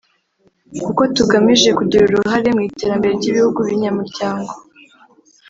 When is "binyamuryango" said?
3.67-4.53